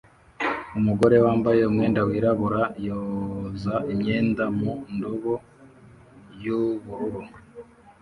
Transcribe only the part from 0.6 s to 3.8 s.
Umugore wambaye umwenda wirabura yoza